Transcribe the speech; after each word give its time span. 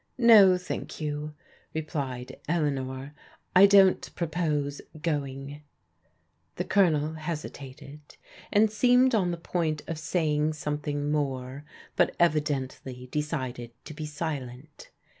"No, 0.17 0.57
thank 0.57 0.99
you," 0.99 1.35
replied 1.75 2.39
Eleanor, 2.47 3.13
"I 3.55 3.67
don't 3.67 4.15
propose 4.15 4.81
/going." 4.97 5.61
The 6.55 6.63
Colonel 6.63 7.13
hesitated, 7.13 7.99
and 8.51 8.71
seemed 8.71 9.13
on 9.13 9.29
the 9.29 9.37
pbmt 9.37 9.55
oi 9.83 9.85
s^j 9.85 9.85
48 9.85 9.85
PEODIQAL 9.85 9.85
DAUGHTERS 9.85 10.15
ing 10.25 10.53
something 10.53 11.11
more, 11.11 11.65
but 11.95 12.15
evidently 12.19 13.09
decided 13.11 13.69
to 13.85 13.93
be 13.93 14.07
silent. 14.07 14.89